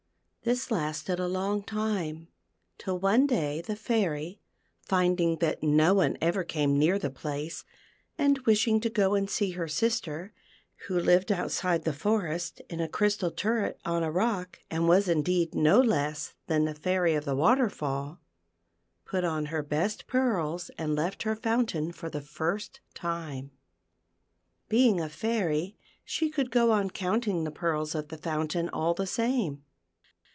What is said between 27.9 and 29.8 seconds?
of the fountain all the same.